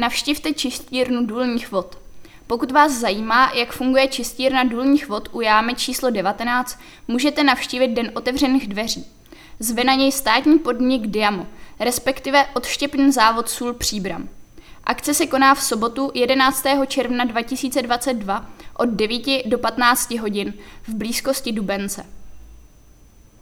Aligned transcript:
navštivte 0.00 0.52
čistírnu 0.52 1.26
důlních 1.26 1.72
vod. 1.72 1.98
Pokud 2.46 2.70
vás 2.70 2.92
zajímá, 2.92 3.52
jak 3.54 3.72
funguje 3.72 4.08
čistírna 4.08 4.64
důlních 4.64 5.08
vod 5.08 5.28
u 5.32 5.40
jámy 5.40 5.74
číslo 5.74 6.10
19, 6.10 6.78
můžete 7.08 7.44
navštívit 7.44 7.88
Den 7.88 8.10
otevřených 8.14 8.68
dveří. 8.68 9.06
Zve 9.58 9.84
na 9.84 9.94
něj 9.94 10.12
státní 10.12 10.58
podnik 10.58 11.06
Diamo, 11.06 11.46
respektive 11.80 12.46
odštěpný 12.54 13.12
závod 13.12 13.48
Sůl 13.48 13.72
Příbram. 13.72 14.28
Akce 14.84 15.14
se 15.14 15.26
koná 15.26 15.54
v 15.54 15.62
sobotu 15.62 16.10
11. 16.14 16.66
června 16.86 17.24
2022 17.24 18.50
od 18.76 18.88
9 18.88 19.22
do 19.46 19.58
15 19.58 20.10
hodin 20.10 20.54
v 20.82 20.94
blízkosti 20.94 21.52
Dubence. 21.52 22.19